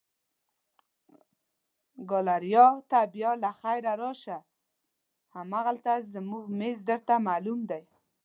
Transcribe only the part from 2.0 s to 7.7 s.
ګالیریا ته بیا له خیره راشه، همالته زموږ مېز درته معلوم